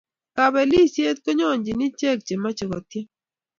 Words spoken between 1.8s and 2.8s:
ichek che machei ko